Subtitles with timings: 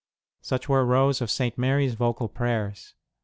[0.41, 1.59] Such were Rose of St.
[1.59, 2.95] Mary s vocal prayers.